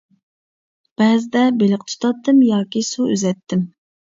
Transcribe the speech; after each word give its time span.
بەزىدە 1.01 1.43
بېلىق 1.59 1.85
تۇتاتتىم 1.91 2.41
ياكى 2.49 2.85
سۇ 2.91 3.07
ئۈزەتتىم. 3.13 3.67